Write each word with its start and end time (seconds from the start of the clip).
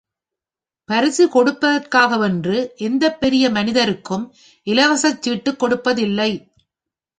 பரிசு 0.89 1.25
கொடுப்பதற்காகவென்று 1.27 2.55
எந்தப் 2.77 3.19
பெரிய 3.19 3.49
மனிதருக்கும் 3.49 4.25
இலவசச் 4.67 5.21
சீட்டுக் 5.21 5.63
கொடுப்பதில்லை. 5.63 6.31